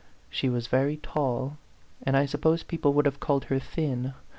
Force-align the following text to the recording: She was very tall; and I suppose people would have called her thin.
She 0.31 0.49
was 0.49 0.65
very 0.65 0.97
tall; 0.97 1.57
and 2.01 2.17
I 2.17 2.25
suppose 2.25 2.63
people 2.63 2.91
would 2.93 3.05
have 3.05 3.19
called 3.19 3.43
her 3.45 3.59
thin. 3.59 4.15